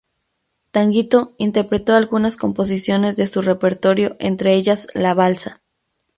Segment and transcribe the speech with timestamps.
[0.71, 5.61] Tanguito interpretó algunas composiciones de su repertorio, entre ellas "La balsa".